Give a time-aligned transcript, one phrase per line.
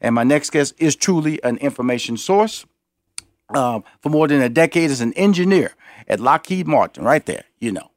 [0.00, 2.66] And my next guest is truly an information source.
[3.54, 5.72] Um, for more than a decade as an engineer
[6.06, 7.90] at Lockheed Martin, right there, you know.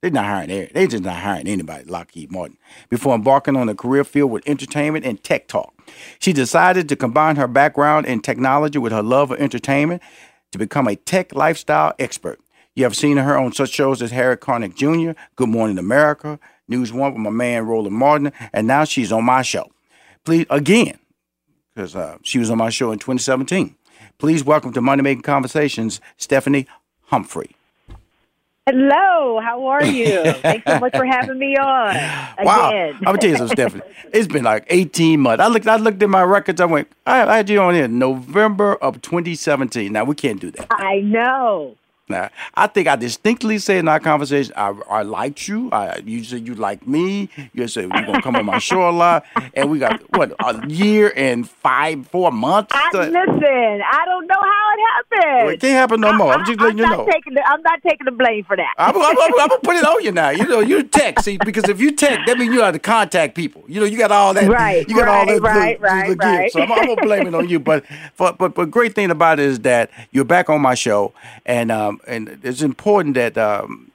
[0.00, 2.56] They're not hiring they just not hiring anybody Lockheed Martin.
[2.88, 5.74] Before embarking on a career filled with entertainment and tech talk.
[6.20, 10.02] She decided to combine her background in technology with her love of entertainment
[10.52, 12.38] to become a tech lifestyle expert.
[12.76, 16.38] You have seen her on such shows as Harry Connick Jr., Good Morning America,
[16.68, 19.68] News One with my man Roland Martin, and now she's on my show.
[20.24, 20.96] Please, again,
[21.78, 23.76] because uh, she was on my show in 2017.
[24.18, 26.66] Please welcome to Money Making Conversations, Stephanie
[27.04, 27.54] Humphrey.
[28.66, 30.32] Hello, how are you?
[30.42, 31.90] Thanks so much for having me on.
[32.38, 32.44] Again.
[32.44, 33.84] Wow, I'm gonna tell you something, Stephanie.
[34.12, 35.40] It's been like 18 months.
[35.40, 36.60] I looked, I looked at my records.
[36.60, 39.92] I went, I, I had you on in November of 2017.
[39.92, 40.66] Now we can't do that.
[40.70, 41.76] I know.
[42.08, 45.70] Now, I think I distinctly said in our conversation, I, I liked you.
[45.70, 47.28] I, you said you like me.
[47.52, 49.24] You said you're gonna come on my show a lot,
[49.54, 52.72] and we got what a year and five, four months.
[52.74, 55.50] I, listen, I don't know how it happened.
[55.50, 56.32] It can't happen no more.
[56.32, 57.06] I, am just letting I'm you know.
[57.10, 58.74] Taking the, I'm not taking the blame for that.
[58.78, 60.30] I'm, I'm, I'm, I'm, gonna put it on you now.
[60.30, 63.34] You know, you text see because if you text, that means you have to contact
[63.34, 63.64] people.
[63.66, 64.48] You know, you got all that.
[64.48, 64.88] Right.
[64.88, 65.42] You got right, all that.
[65.42, 65.80] Right.
[65.80, 66.08] Little, right.
[66.08, 66.52] little right.
[66.52, 67.58] So I'm, I'm, gonna blame it on you.
[67.58, 67.84] But
[68.16, 71.12] but but but great thing about it is that you're back on my show,
[71.46, 73.90] and um and it's important that um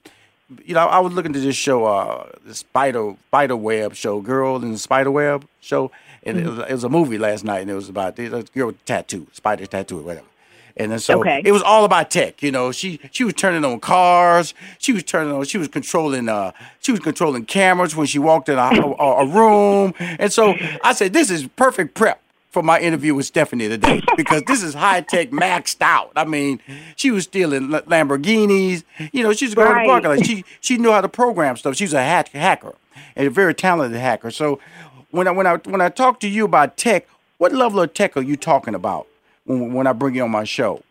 [0.65, 4.57] you know I was looking to this show uh the spider spider web show, girl
[4.57, 5.91] in the spider web show,
[6.23, 6.47] and Mm-hmm.
[6.47, 9.27] it, was, it was a movie last night, and it was about this girl tattoo,
[9.31, 10.27] spider tattoo, whatever.
[10.75, 11.41] And then so Okay.
[11.45, 12.71] it was all about tech, you know.
[12.71, 14.53] She she was turning on cars.
[14.79, 15.43] She was turning on.
[15.45, 16.27] She was controlling.
[16.29, 19.93] Uh, she was controlling cameras when she walked in a, a, a room.
[19.99, 24.43] And so I said, this is perfect prep for my interview with Stephanie today because
[24.43, 26.11] this is high tech maxed out.
[26.15, 26.59] I mean,
[26.95, 28.83] she was stealing Lamborghinis.
[29.11, 29.83] You know, she's going right.
[29.83, 30.25] to parking lot.
[30.25, 31.75] She she knew how to program stuff.
[31.75, 32.75] She's a hack, hacker
[33.15, 34.31] and a very talented hacker.
[34.31, 34.59] So
[35.11, 38.17] when I when I when I talk to you about tech, what level of tech
[38.17, 39.07] are you talking about
[39.45, 40.81] when when I bring you on my show?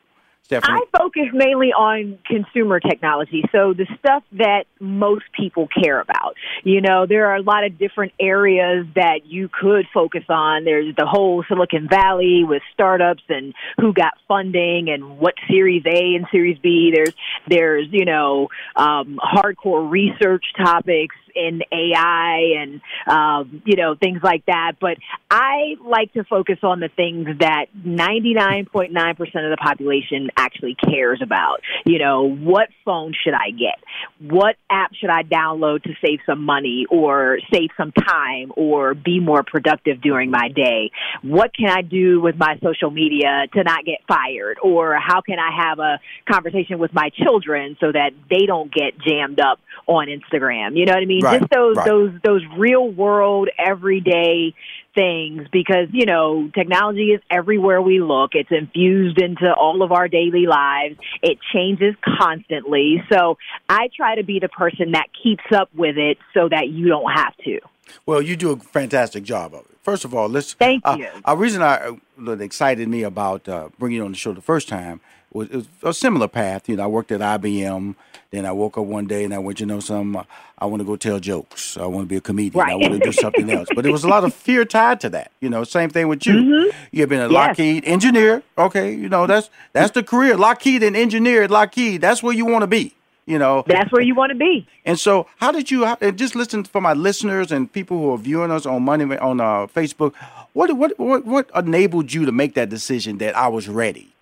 [0.44, 0.80] Stephanie?
[0.92, 3.42] I focus mainly on consumer technology.
[3.52, 6.34] So the stuff that most people care about.
[6.64, 10.64] You know, there are a lot of different areas that you could focus on.
[10.64, 16.16] There's the whole Silicon Valley with startups and who got funding and what Series A
[16.16, 16.92] and Series B.
[16.94, 17.14] There's,
[17.48, 24.44] there's, you know, um, hardcore research topics in AI and um, you know things like
[24.46, 24.72] that.
[24.80, 24.96] But
[25.30, 31.60] I like to focus on the things that 99.9% of the population actually cares about.
[31.84, 33.78] You know, what phone should I get?
[34.20, 39.20] What app should I download to save some money or save some time or be
[39.20, 40.90] more productive during my day?
[41.22, 44.58] What can I do with my social media to not get fired?
[44.62, 45.98] Or how can I have a
[46.30, 50.76] conversation with my children so that they don't get jammed up on Instagram?
[50.76, 51.21] You know what I mean?
[51.22, 51.86] Right, just those right.
[51.86, 54.54] those those real world everyday
[54.94, 58.32] things because you know technology is everywhere we look.
[58.34, 60.96] It's infused into all of our daily lives.
[61.22, 63.02] It changes constantly.
[63.12, 63.38] So
[63.68, 67.10] i try to be the person that keeps up with it so that you don't
[67.10, 67.60] have to.
[68.06, 71.08] Well you do a fantastic job of it first of all let's thank uh, you
[71.24, 74.68] a reason i that excited me about uh, bringing you on the show the first
[74.68, 75.00] time
[75.32, 77.94] was, was a similar path you know i worked at IBM
[78.32, 80.24] then I woke up one day and I went, you know, some.
[80.58, 81.76] I want to go tell jokes.
[81.76, 82.64] I want to be a comedian.
[82.64, 82.72] Right.
[82.72, 83.68] I want to do something else.
[83.74, 85.32] But there was a lot of fear tied to that.
[85.40, 86.34] You know, same thing with you.
[86.34, 86.78] Mm-hmm.
[86.92, 87.32] You've been a yes.
[87.32, 88.42] Lockheed engineer.
[88.56, 90.36] Okay, you know that's that's the career.
[90.38, 92.00] Lockheed and engineer at Lockheed.
[92.00, 92.94] That's where you want to be.
[93.24, 94.66] You know, that's where you want to be.
[94.84, 95.84] And so, how did you?
[95.84, 99.40] How, just listen for my listeners and people who are viewing us on Money on
[99.40, 100.14] uh, Facebook.
[100.54, 104.12] What what what what enabled you to make that decision that I was ready?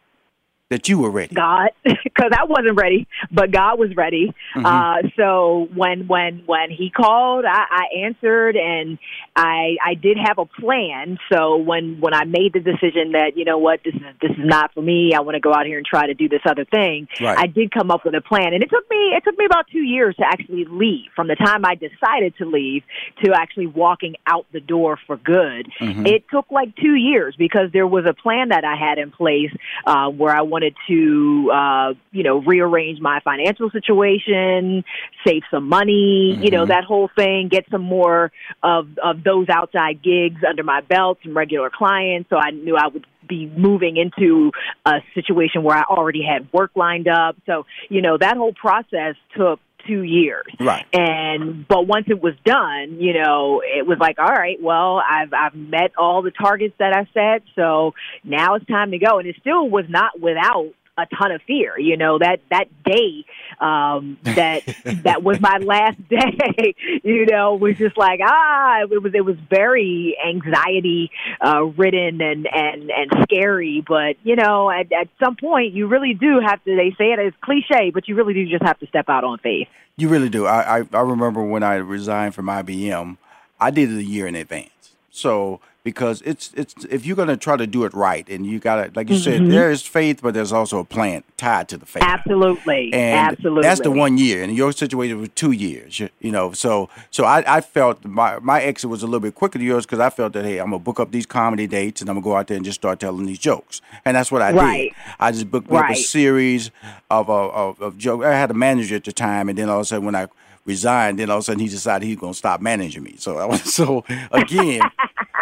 [0.70, 1.34] That you were ready?
[1.34, 4.32] God, because I wasn't ready, but God was ready.
[4.55, 4.64] Mm-hmm.
[4.64, 8.99] Uh, so when when when He called, I, I answered, and
[9.37, 11.19] I I did have a plan.
[11.31, 14.38] So when when I made the decision that you know what this is this is
[14.38, 16.64] not for me, I want to go out here and try to do this other
[16.64, 17.08] thing.
[17.20, 17.37] Right.
[17.37, 19.66] I did come up with a plan, and it took me it took me about
[19.70, 21.11] two years to actually leave.
[21.16, 22.84] From the time I decided to leave
[23.25, 26.06] to actually walking out the door for good, mm-hmm.
[26.06, 29.50] it took like two years because there was a plan that I had in place
[29.84, 34.84] uh, where I wanted wanted to, uh, you know, rearrange my financial situation,
[35.26, 36.42] save some money, mm-hmm.
[36.42, 36.70] you know, mm-hmm.
[36.70, 38.30] that whole thing, get some more
[38.62, 42.28] of, of those outside gigs under my belt, some regular clients.
[42.30, 44.50] So I knew I would be moving into
[44.84, 47.36] a situation where I already had work lined up.
[47.46, 50.46] So, you know, that whole process took two years.
[50.58, 50.84] Right.
[50.92, 55.32] And but once it was done, you know, it was like, all right, well, I've
[55.32, 57.94] I've met all the targets that I set, so
[58.24, 59.18] now it's time to go.
[59.18, 61.79] And it still was not without a ton of fear.
[61.79, 63.25] You know that that day
[63.61, 64.62] um, that
[65.05, 66.75] that was my last day.
[67.02, 71.11] You know, was just like ah, it was it was very anxiety
[71.44, 73.82] uh, ridden and and and scary.
[73.87, 76.76] But you know, at, at some point, you really do have to.
[76.76, 79.38] They say it as cliche, but you really do just have to step out on
[79.38, 79.69] faith.
[79.97, 80.47] You really do.
[80.47, 83.17] I I, I remember when I resigned from IBM,
[83.58, 84.70] I did it a year in advance.
[85.11, 88.58] So because it's it's if you're going to try to do it right and you
[88.58, 89.44] got to like you mm-hmm.
[89.44, 93.32] said there is faith but there's also a plan tied to the faith absolutely and
[93.32, 96.88] absolutely that's the one year and your situation was two years you, you know so
[97.10, 100.00] so I, I felt my my exit was a little bit quicker than yours because
[100.00, 102.37] I felt that hey I'm gonna book up these comedy dates and I'm gonna go
[102.37, 104.92] out there and just start telling these jokes and that's what I right.
[104.94, 105.84] did I just booked right.
[105.84, 106.70] up a series
[107.10, 109.76] of, of of, of jokes I had a manager at the time and then all
[109.76, 110.28] of a sudden when I
[110.66, 114.04] resigned then all of a sudden he decided he's gonna stop managing me so so
[114.30, 114.82] again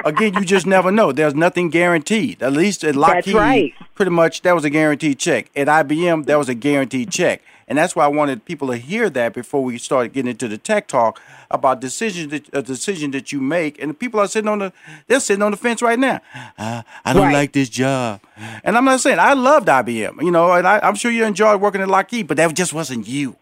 [0.04, 1.12] again, you just never know.
[1.12, 2.42] There's nothing guaranteed.
[2.42, 3.74] At least at Lockheed, right.
[3.94, 5.50] pretty much that was a guaranteed check.
[5.54, 7.42] At IBM, that was a guaranteed check.
[7.68, 10.56] And that's why I wanted people to hear that before we started getting into the
[10.56, 13.80] tech talk about decisions that a decision that you make.
[13.80, 14.72] And people are sitting on the
[15.06, 16.20] they're sitting on the fence right now.
[16.56, 17.32] Uh, I don't right.
[17.34, 18.22] like this job,
[18.64, 21.60] and I'm not saying I loved IBM, you know, and I, I'm sure you enjoyed
[21.60, 23.36] working at Lockheed, but that just wasn't you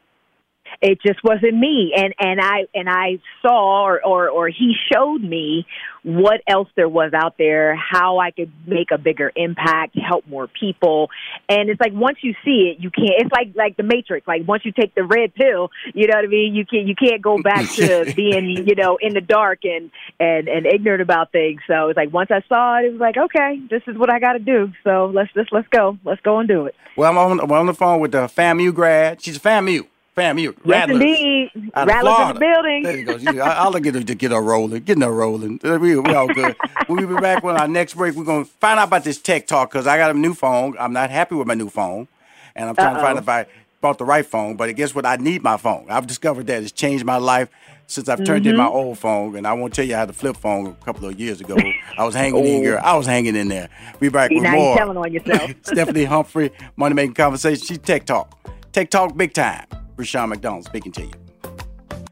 [0.80, 1.92] it just wasn't me.
[1.96, 5.66] And and i and i saw or, or or he showed me
[6.02, 10.46] what else there was out there how i could make a bigger impact help more
[10.46, 11.10] people.
[11.48, 14.26] And it's like once you see it you can't it's like like the matrix.
[14.26, 16.54] Like once you take the red pill you know what i mean?
[16.54, 19.90] You can't you can't go back to being you know in the dark and
[20.20, 21.60] and and ignorant about things.
[21.66, 24.18] So it's like once i saw it it was like okay this is what i
[24.18, 24.72] got to do.
[24.84, 25.98] So let's just let's go.
[26.04, 26.74] Let's go and do it.
[26.96, 29.22] Well i'm on, I'm on the phone with the FAMU grad.
[29.22, 31.00] She's a FAMU Fam, you Yes, Rattlers.
[31.02, 31.50] indeed.
[31.74, 32.82] out Rattlers in the building.
[32.84, 33.16] There you go.
[33.16, 34.82] You- I- I'll get her to get her rolling.
[34.82, 35.60] Getting her rolling.
[35.62, 36.56] Uh, We, we all good.
[36.88, 38.14] we'll be back on our next break.
[38.14, 40.74] We're going to find out about this tech talk because I got a new phone.
[40.80, 42.08] I'm not happy with my new phone.
[42.54, 43.44] And I'm trying to find out if I
[43.82, 44.56] bought the right phone.
[44.56, 45.04] But guess what?
[45.04, 45.84] I need my phone.
[45.90, 47.50] I've discovered that it's changed my life
[47.86, 49.36] since I've turned in my old phone.
[49.36, 51.58] And I won't tell you I had a flip phone a couple of years ago.
[51.98, 52.80] I was hanging in, girl.
[52.82, 53.68] I was hanging in there.
[54.00, 54.76] Be back See, with now you're more.
[54.78, 55.50] telling on yourself.
[55.64, 57.66] Stephanie Humphrey, Money Making Conversation.
[57.66, 58.32] She's Tech Talk.
[58.76, 59.64] Tech Talk big time.
[59.96, 61.25] Rushion McDonald speaking to you.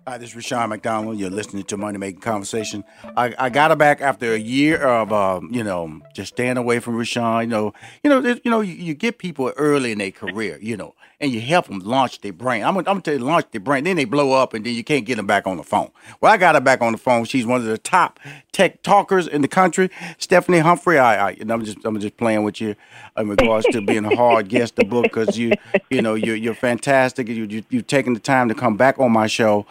[0.07, 1.19] Hi, this is Rushion McDonald.
[1.19, 2.85] You're listening to Money Making Conversation.
[3.17, 6.79] I, I got her back after a year of, um, you know, just staying away
[6.81, 7.41] from Rushion.
[7.41, 10.77] You know, you know, you know, you, you get people early in their career, you
[10.77, 12.65] know, and you help them launch their brand.
[12.65, 13.85] I'm I'm gonna tell you, launch their brain.
[13.85, 15.91] Then they blow up, and then you can't get them back on the phone.
[16.21, 17.25] Well, I got her back on the phone.
[17.25, 18.21] She's one of the top
[18.53, 19.89] tech talkers in the country.
[20.19, 20.99] Stephanie Humphrey.
[20.99, 22.77] I, I and I'm just, I'm just playing with you
[23.17, 25.53] in regards to being a hard guest to book because you,
[25.89, 27.27] you know, you're, you're fantastic.
[27.29, 29.65] You, you, you've taken the time to come back on my show.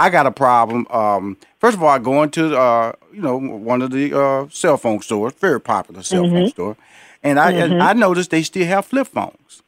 [0.00, 0.86] I got a problem.
[0.90, 3.36] Um, first of all, I go into uh, you know
[3.72, 6.76] one of the uh, cell phone stores, very popular cell phone store,
[7.22, 9.62] and I and I noticed they still have flip phones.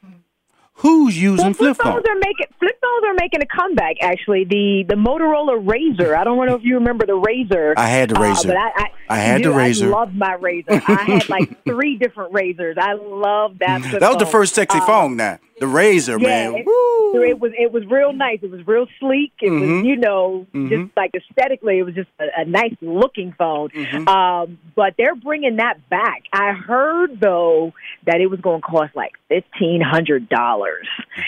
[0.83, 2.05] Who's using Well, flip flip phones phones?
[2.07, 3.95] are making flip phones are making a comeback.
[4.01, 6.15] Actually, the the Motorola Razor.
[6.15, 7.73] I don't know if you remember the Razor.
[7.77, 8.47] I had the uh, Razor.
[8.49, 9.85] but I, I, I had you the Razor.
[9.87, 10.81] I loved my Razor.
[10.87, 12.75] I had like three different Razors.
[12.79, 13.81] I loved that.
[13.99, 15.17] That was the first sexy Uh, phone.
[15.17, 16.55] That the Razor, Yeah, man.
[16.55, 17.21] it, Woo.
[17.23, 18.39] it was it was real nice.
[18.41, 19.31] It was real sleek.
[19.41, 19.77] It Mhm.
[19.77, 20.69] was you know Mhm.
[20.69, 23.69] just like aesthetically, it was just a, a nice looking phone.
[23.69, 24.07] Mhm.
[24.09, 26.23] Um, but they're bringing that back.
[26.33, 27.71] I heard though
[28.05, 30.72] that it was going to cost like fifteen hundred dollars,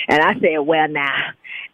[0.08, 1.10] and I said, well, nah.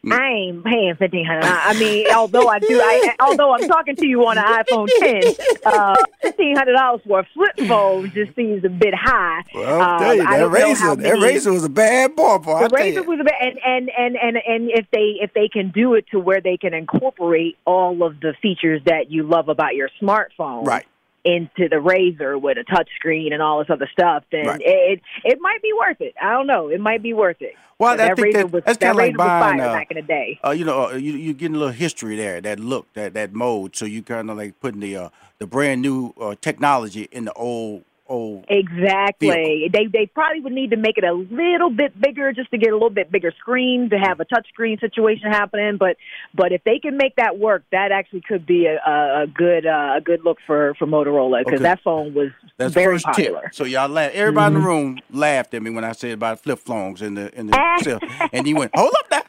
[0.03, 0.19] Mm.
[0.19, 1.43] I ain't paying fifteen hundred.
[1.45, 5.35] I mean, although I do, I, although I'm talking to you on an iPhone 10,
[5.63, 9.43] uh, fifteen hundred dollars for a flip phone just seems a bit high.
[9.53, 12.11] Well, I'll tell you, Um, that don't know how Razor, that Razor was a bad.
[12.17, 15.47] I the razor was a bad, and, and and and and if they if they
[15.47, 19.49] can do it to where they can incorporate all of the features that you love
[19.49, 20.85] about your smartphone, Right.
[21.23, 24.61] Into the razor with a touch screen and all this other stuff, then Right.
[24.63, 26.13] it it might be worth it.
[26.21, 26.69] I don't know.
[26.69, 27.53] It might be worth it.
[27.79, 29.73] Well, that think razor that- was that's that kinda like razor was buying, fire uh,
[29.73, 30.39] back in the day.
[30.45, 33.33] uh, you know, uh, you you getting a little history there, that look, that that
[33.33, 33.75] mode.
[33.75, 35.09] So you kind of like putting the uh,
[35.39, 38.45] the brand new uh, technology in the old old.
[38.49, 39.69] Exactly.
[39.71, 42.69] They they probably would need to make it a little bit bigger just to get
[42.69, 45.77] a little bit bigger screen to have a touch screen situation happening.
[45.77, 45.97] But
[46.35, 49.93] but if they can make that work, that actually could be a, a, good uh,
[49.97, 51.63] a good look for for Motorola because Okay.
[51.63, 53.37] that phone was That's very first popular.
[53.39, 53.45] Mm-hmm.
[53.47, 53.55] tip.
[53.55, 54.11] So y'all laugh.
[54.13, 57.33] Everybody in the room laughed at me when I said about flip phones in the
[57.39, 57.99] in the cell,
[58.33, 59.21] and he went, "Hold up, now,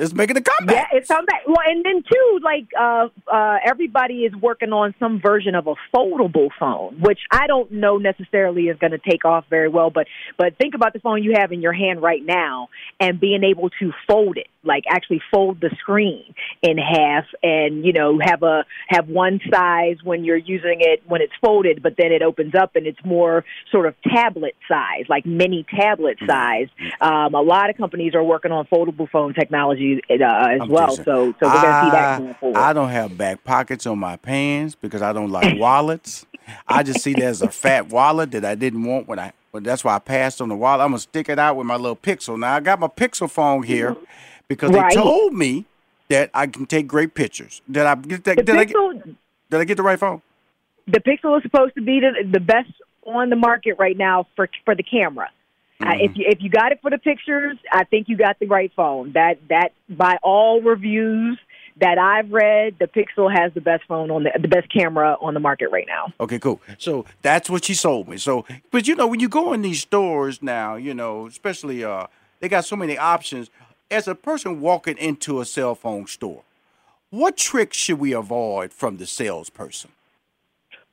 [0.00, 1.42] let's make it a Yeah, comeback." it's come back.
[1.46, 5.74] Well, and then too, like uh, uh, everybody is working on some version of a
[5.94, 9.90] foldable phone, which I don't know necessarily is going to take off very well.
[9.90, 13.44] But but think about the phone you have in your hand right now, and being
[13.44, 18.42] able to fold it, like actually fold the screen in half, and you know have
[18.42, 22.54] a have one size when you're using it when it's folded, but then it opens
[22.54, 26.68] up and it's more sort of tablet size, like mini tablet size.
[27.00, 30.94] Um, a lot of companies are working on foldable phone technology uh, as I'm well.
[30.96, 32.58] So, so we're going to see that I- going forward.
[32.58, 36.26] I don't have back pockets on my pants because I don't like wallets.
[36.66, 39.32] I just see there's a fat wallet that I didn't want when I.
[39.52, 40.80] But that's why I passed on the wallet.
[40.84, 42.38] I'm gonna stick it out with my little Pixel.
[42.38, 43.96] Now I got my Pixel phone here
[44.48, 44.90] because Right.
[44.90, 45.64] they told me
[46.08, 47.60] that I can take great pictures.
[47.70, 48.36] Did I get that?
[48.36, 48.76] the Did I get?
[48.76, 49.16] Pixel,
[49.50, 50.22] Did I get the right phone?
[50.86, 52.70] the Pixel is supposed to be the, the best
[53.04, 55.28] on the market right now for for the camera.
[55.80, 56.00] Uh, Mm-hmm.
[56.04, 58.70] if you if you got it for the pictures, I think you got the right
[58.76, 59.12] phone.
[59.12, 61.38] That that by all reviews
[61.78, 65.32] that I've read, the Pixel has the best phone on the the best camera on
[65.34, 66.12] the market right now.
[66.20, 66.60] Okay, cool.
[66.78, 68.18] So that's what she sold me.
[68.18, 72.08] So, but you know, when you go in these stores now, you know, especially uh,
[72.40, 73.48] they got so many options.
[73.90, 76.42] As a person walking into a cell phone store,
[77.08, 79.90] what tricks should we avoid from the salesperson?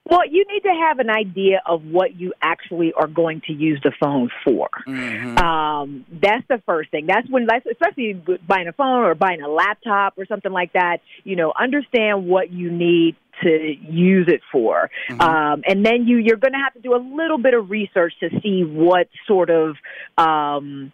[0.09, 3.79] Well, you need to have an idea of what you actually are going to use
[3.83, 4.69] the phone for.
[4.87, 5.37] Mm-hmm.
[5.37, 7.07] Um, that's the first thing.
[7.07, 8.13] That's when, that's- especially
[8.47, 10.99] buying a phone or buying a laptop or something like that.
[11.23, 16.37] You know, understand what you need to use it for, um, and then you you're
[16.37, 19.75] going to have to do a little bit of research to see what sort of
[20.17, 20.91] um,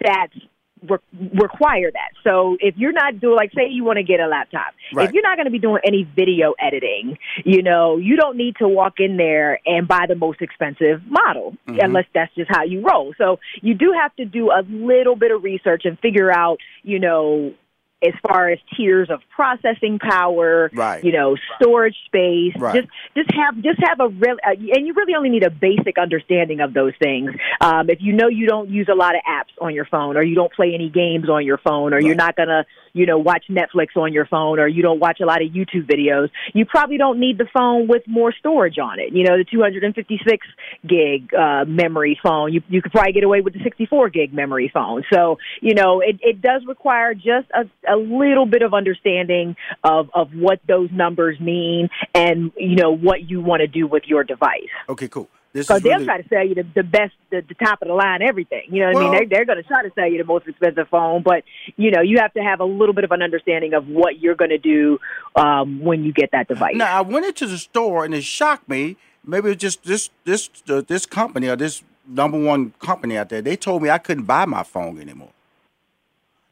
[0.00, 0.40] stats
[0.88, 0.98] re-
[1.34, 2.10] require that.
[2.24, 5.08] So if you're not doing, like, say you want to get a laptop, Right.
[5.08, 8.56] if you're not going to be doing any video editing, you know, you don't need
[8.56, 11.80] to walk in there and buy the most expensive model Mm-hmm.
[11.80, 13.12] unless that's just how you roll.
[13.18, 16.98] So you do have to do a little bit of research and figure out, you
[16.98, 17.52] know,
[18.04, 21.02] as far as tiers of processing power, Right.
[21.02, 22.52] you know, storage space.
[22.58, 22.74] Right.
[22.74, 25.96] Just just have just have a real, uh, and you really only need a basic
[25.98, 27.30] understanding of those things.
[27.60, 30.22] Um, if you know you don't use a lot of apps on your phone, or
[30.22, 33.44] you don't play any games on your phone, or you're not gonna, you know, watch
[33.48, 36.98] Netflix on your phone, or you don't watch a lot of YouTube videos, you probably
[36.98, 39.14] don't need the phone with more storage on it.
[39.14, 40.46] You know, the 256
[40.86, 42.52] gig uh, memory phone.
[42.52, 45.02] You you could probably get away with the 64 gig memory phone.
[45.10, 50.10] So you know, it, it does require just a, a little bit of understanding of
[50.14, 54.24] of what those numbers mean and you know what you want to do with your
[54.24, 54.68] device.
[54.88, 55.28] Okay, cool.
[55.56, 57.80] This Because is they'll really, try to sell you the, the best, the, the top
[57.80, 58.64] of the line, everything.
[58.68, 59.12] You know what I mean?
[59.12, 61.44] They're, they're going to try to sell you the most expensive phone, but
[61.76, 64.34] you know you have to have a little bit of an understanding of what you're
[64.34, 64.98] going to do
[65.34, 66.74] um, when you get that device.
[66.76, 68.98] Now I went into the store and it shocked me.
[69.24, 73.40] Maybe it's just this this uh, this company or this number one company out there.
[73.40, 75.30] They told me I couldn't buy my phone anymore.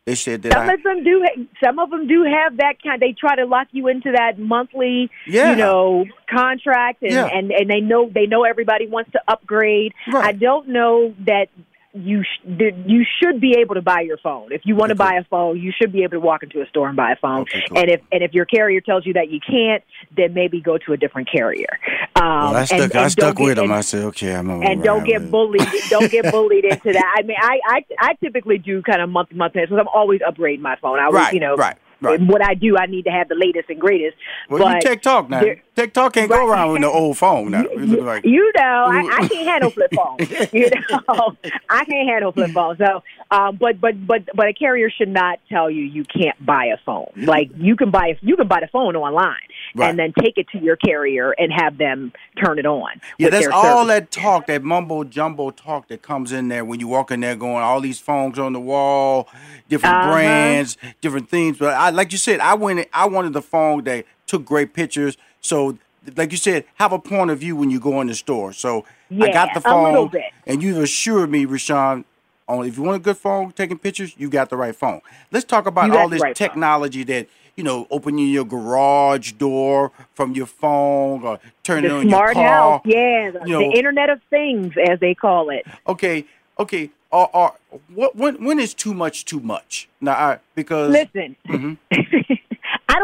[0.06, 1.24] They said that Some I, of them do.
[1.64, 3.00] Some of them do have that kind.
[3.00, 5.50] They try to lock you into that monthly, Yeah.
[5.52, 7.26] you know, contract, and, Yeah.
[7.32, 9.94] and and they know they know everybody wants to upgrade.
[10.12, 10.26] Right.
[10.26, 11.46] I don't know that
[11.94, 12.44] you sh-
[12.86, 14.52] you should be able to buy your phone.
[14.52, 15.10] If you want to Okay, cool.
[15.12, 17.16] buy a phone, you should be able to walk into a store and buy a
[17.16, 17.42] phone.
[17.42, 17.78] Okay, cool.
[17.78, 19.82] And if and if your carrier tells you that you can't,
[20.16, 21.68] then maybe go to a different carrier.
[22.16, 23.64] Um, well, I stuck and I stuck get- with them.
[23.66, 25.66] and- I said, okay, I'm and don't get bullied.
[25.88, 27.14] Don't get bullied into that.
[27.18, 30.20] I mean, I I, I typically do kind of month to month because I'm always
[30.20, 30.98] upgrading my phone.
[30.98, 32.20] I always, Right, you know, right, right.
[32.20, 34.16] What I do, I need to have the latest and greatest.
[34.50, 35.40] Well, but you Tech Talk now.
[35.40, 37.62] there- Tech Talk can't go around with no old phone now.
[37.62, 40.30] You, like- you know, I, I can't handle flip phones.
[40.52, 41.36] You know,
[41.68, 42.78] I can't handle flip phones.
[42.78, 46.66] So, um, but but but but a carrier should not tell you you can't buy
[46.66, 47.10] a phone.
[47.16, 49.34] Like you can buy you can buy the phone online
[49.74, 49.90] Right.
[49.90, 52.12] and then take it to your carrier and have them
[52.42, 53.00] turn it on.
[53.18, 56.86] Yeah, that's all that talk, that mumbo jumbo talk that comes in there when you
[56.86, 59.28] walk in there going, all these phones on the wall,
[59.68, 60.12] different Uh-huh.
[60.12, 61.58] brands, different things.
[61.58, 65.16] But I, like you said, I went, I wanted the phone that took great pictures.
[65.44, 65.78] So,
[66.16, 68.52] like you said, have a point of view when you go in the store.
[68.54, 68.86] So
[69.20, 70.10] I got the phone,
[70.46, 72.04] and you've assured me, Rushion,
[72.48, 75.02] on if you want a good phone taking pictures, you got the right phone.
[75.30, 76.48] Let's talk about all this right phone.
[76.48, 77.28] technology that.
[77.56, 82.44] You know, opening your garage door from your phone or turning the on smart your
[82.44, 82.72] car.
[82.72, 85.64] house, yeah, the, know- the Internet of Things, as they call it.
[85.86, 86.24] okay,
[86.58, 86.90] okay.
[87.12, 87.54] Or, or
[87.94, 88.16] what?
[88.16, 89.88] When when is too much too much?
[90.00, 92.32] Now, I, because Listen, Mm-hmm.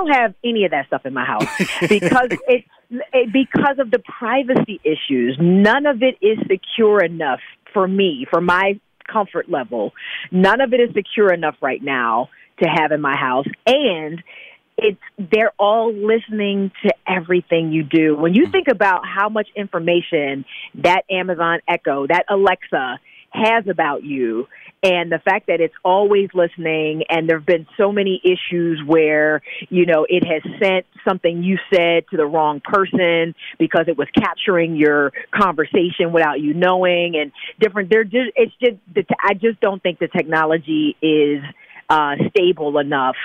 [0.00, 1.46] Don't have any of that stuff in my house
[1.88, 5.36] because it, it because of the privacy issues.
[5.40, 7.40] None of it is secure enough
[7.72, 9.92] for me, for my comfort level.
[10.30, 12.30] None of it is secure enough right now
[12.62, 14.22] to have in my house, and
[14.78, 18.16] it's they're all listening to everything you do.
[18.16, 20.44] When you think about how much information
[20.76, 22.98] that Amazon Echo, that Alexa
[23.30, 24.46] has about you,
[24.82, 29.42] and the fact that it's always listening, and there have been so many issues where
[29.68, 34.08] you know it has sent something you said to the wrong person because it was
[34.14, 37.90] capturing your conversation without you knowing, and different.
[37.90, 38.76] They're just it's just
[39.20, 41.42] I just don't think the technology is
[41.88, 43.16] uh, stable enough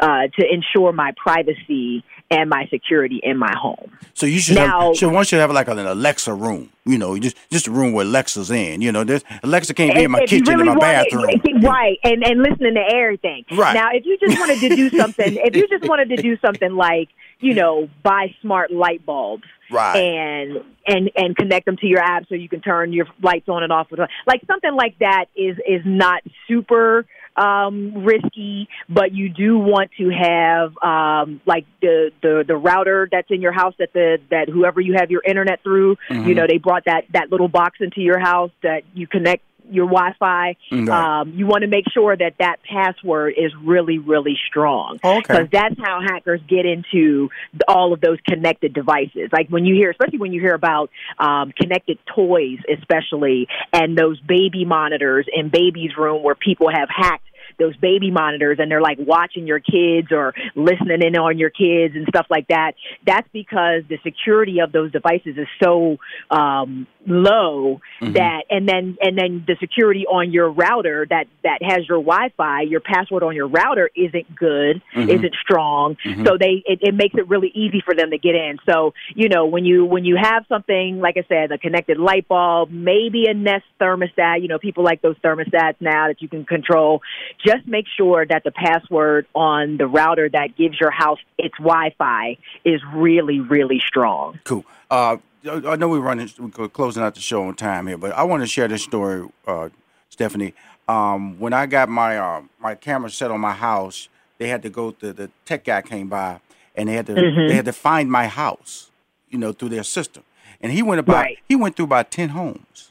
[0.00, 3.90] uh, to ensure my privacy and my security in my home.
[4.14, 6.70] so you should Now- have, so one should have like an Alexa room.
[6.86, 8.80] You know, just just a room where Alexa's in.
[8.80, 11.24] You know, there's Alexa can't be in my kitchen really in my bathroom.
[11.62, 11.98] right?
[12.04, 13.44] And and listening to everything.
[13.52, 13.74] Right.
[13.74, 16.72] now, if you just wanted to do something, if you just wanted to do something
[16.74, 17.08] like
[17.40, 19.44] you know buy smart light bulbs.
[19.72, 19.96] Right.
[19.98, 23.62] And and and connect them to your app so you can turn your lights on
[23.62, 23.88] and off.
[23.90, 29.90] with Like something like that is is not super um, risky, but you do want
[29.98, 34.48] to have um, like the, the the router that's in your house that the that
[34.48, 36.28] whoever you have your internet through, Mm-hmm.
[36.28, 39.86] you know, they brought that that little box into your house that you connect your
[39.86, 40.56] Wi-Fi.
[40.72, 40.88] Mm.
[40.88, 45.20] Um, you want to make sure that that password is really really strong Oh, okay.
[45.20, 47.30] because that's how hackers get into
[47.68, 49.28] all of those connected devices.
[49.32, 54.20] Like when you hear, especially when you hear about um, connected toys, especially, and those
[54.20, 57.24] baby monitors in baby's room where people have hacked
[57.58, 61.94] those baby monitors and they're like watching your kids or listening in on your kids
[61.94, 62.72] and stuff like that.
[63.06, 65.96] That's because the security of those devices is so
[66.30, 68.12] um, low mm-hmm.
[68.12, 72.62] that, and then and then the security on your router that that has your Wi-Fi,
[72.62, 75.08] your password on your router isn't good, mm-hmm.
[75.08, 75.96] isn't strong.
[76.04, 76.26] Mm-hmm.
[76.26, 78.58] So they it, it makes it really easy for them to get in.
[78.68, 82.28] So you know when you when you have something like I said, a connected light
[82.28, 84.42] bulb, maybe a Nest thermostat.
[84.42, 87.00] You know people like those thermostats now that you can control.
[87.44, 92.36] Just make sure that the password on the router that gives your house its Wi-Fi
[92.64, 94.38] is really really strong.
[94.44, 94.64] Cool.
[94.90, 95.16] Uh,
[95.48, 98.42] I know we're running, we're closing out the show on time here, but I want
[98.42, 99.70] to share this story, uh,
[100.10, 100.52] Stephanie.
[100.86, 104.70] Um, when I got my uh, my camera set on my house, they had to
[104.70, 104.90] go.
[104.90, 106.40] The, the tech guy came by,
[106.74, 108.90] and they had to they had to find my house,
[109.30, 110.24] you know, through their system.
[110.60, 111.38] And he went about Right.
[111.48, 112.90] he went through about ten homes.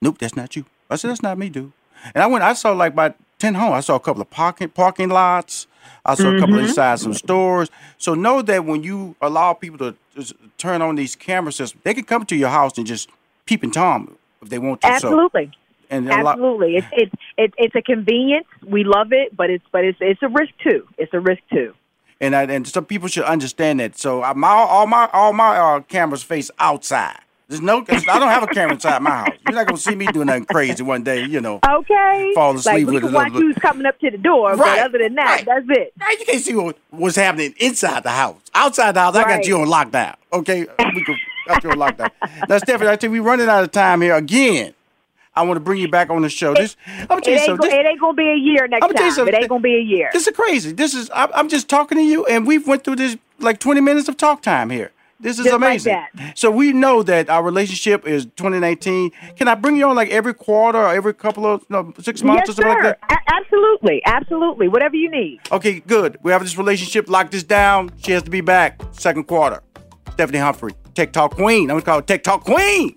[0.00, 0.64] Nope, that's not you.
[0.90, 1.72] I said that's not me, dude.
[2.14, 2.42] And I went.
[2.42, 3.74] I saw like about ten homes.
[3.74, 5.66] I saw a couple of parking parking lots.
[6.04, 7.70] I saw a couple inside some stores.
[7.98, 12.04] So know that when you allow people to turn on these camera systems, they can
[12.04, 13.08] come to your house and just
[13.46, 14.86] peep and tom if they want to.
[14.88, 15.50] So, Absolutely.
[15.90, 16.76] and a lot, Absolutely.
[16.76, 18.46] It's it's it's it's a convenience.
[18.66, 20.86] We love it, but it's but it's it's a risk too.
[20.98, 21.74] It's a risk too.
[22.20, 23.98] and I, and some people should understand that.
[23.98, 27.20] So my all my all my uh, cameras face outside.
[27.48, 27.78] There's no.
[27.88, 29.28] I don't have a camera inside my house.
[29.46, 31.24] You're not gonna see me doing nothing crazy one day.
[31.24, 31.60] You know.
[31.66, 32.32] Okay.
[32.34, 34.78] Fall asleep like we with can watch who's coming up to the door, Right, but
[34.80, 35.46] other than that, right.
[35.46, 35.94] that's it.
[35.98, 38.38] Now you can't see what, what's happening inside the house.
[38.54, 39.46] Outside the house, I got Right.
[39.46, 40.14] you on lockdown.
[40.30, 42.10] Okay, we can got you on lockdown.
[42.50, 44.74] Now, Stephanie, I tell you, we running out of time here again.
[45.34, 46.52] I want to bring you back on the show.
[46.52, 47.70] This, I'm gonna It tell you ain't, something.
[47.70, 49.10] go, This, it ain't gonna be a year next you time.
[49.12, 49.34] something.
[49.34, 50.10] It ain't gonna be a year.
[50.12, 50.72] this is crazy.
[50.72, 51.10] This is.
[51.14, 54.18] I'm, I'm just talking to you, and we've went through this like 20 minutes of
[54.18, 54.90] talk time here.
[55.20, 55.94] This is Just like amazing.
[56.14, 56.38] that.
[56.38, 59.10] So we know that our relationship is 2019.
[59.36, 62.42] Can I bring you on like every quarter or every couple of no, six months
[62.46, 62.88] yes, or something sir.
[62.90, 63.12] like that?
[63.26, 64.68] A- absolutely, absolutely.
[64.68, 65.40] Whatever you need.
[65.50, 66.18] Okay, good.
[66.22, 67.08] We have this relationship.
[67.08, 67.90] Lock this down.
[67.98, 69.62] She has to be back second quarter.
[70.12, 71.62] Stephanie Humphrey, Tech Talk Queen.
[71.70, 72.96] I'm gonna call her Tech Talk Queen.